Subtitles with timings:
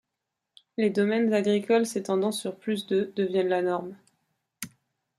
[0.77, 3.95] Les domaines agricoles s'étendant sur plus de deviennent la norme.